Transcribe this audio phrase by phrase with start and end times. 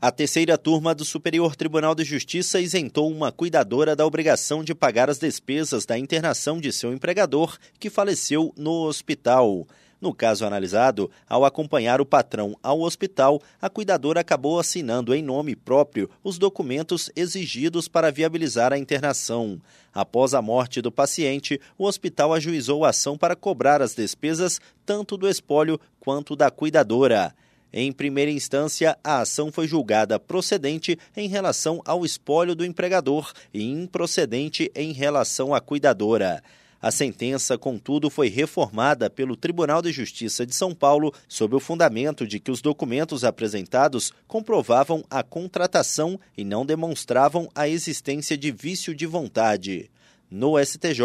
[0.00, 5.10] A terceira turma do Superior Tribunal de Justiça isentou uma cuidadora da obrigação de pagar
[5.10, 9.66] as despesas da internação de seu empregador, que faleceu no hospital.
[10.00, 15.56] No caso analisado, ao acompanhar o patrão ao hospital, a cuidadora acabou assinando em nome
[15.56, 19.60] próprio os documentos exigidos para viabilizar a internação.
[19.92, 25.16] Após a morte do paciente, o hospital ajuizou a ação para cobrar as despesas tanto
[25.16, 27.34] do espólio quanto da cuidadora.
[27.72, 33.62] Em primeira instância, a ação foi julgada procedente em relação ao espólio do empregador e
[33.62, 36.42] improcedente em relação à cuidadora.
[36.80, 42.26] A sentença, contudo, foi reformada pelo Tribunal de Justiça de São Paulo sob o fundamento
[42.26, 48.94] de que os documentos apresentados comprovavam a contratação e não demonstravam a existência de vício
[48.94, 49.90] de vontade.
[50.30, 51.02] No STJ,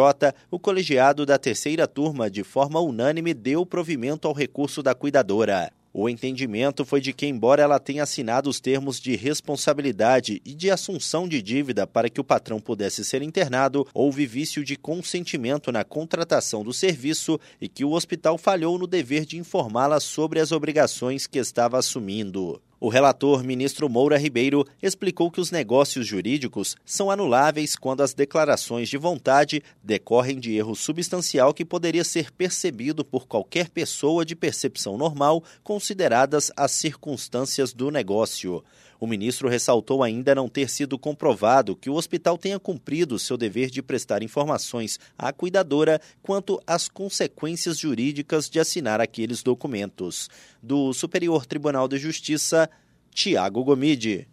[0.51, 5.71] o colegiado da terceira turma, de forma unânime, deu provimento ao recurso da cuidadora.
[5.95, 10.71] O entendimento foi de que, embora ela tenha assinado os termos de responsabilidade e de
[10.71, 15.83] assunção de dívida para que o patrão pudesse ser internado, houve vício de consentimento na
[15.83, 21.27] contratação do serviço e que o hospital falhou no dever de informá-la sobre as obrigações
[21.27, 22.59] que estava assumindo.
[22.83, 28.89] O relator, ministro Moura Ribeiro, explicou que os negócios jurídicos são anuláveis quando as declarações
[28.89, 34.97] de vontade decorrem de erro substancial que poderia ser percebido por qualquer pessoa de percepção
[34.97, 38.61] normal, consideradas as circunstâncias do negócio.
[39.03, 43.69] O ministro ressaltou ainda não ter sido comprovado que o hospital tenha cumprido seu dever
[43.69, 50.29] de prestar informações à cuidadora quanto às consequências jurídicas de assinar aqueles documentos.
[50.61, 52.69] Do Superior Tribunal de Justiça,
[53.13, 54.27] Tiago Gomide.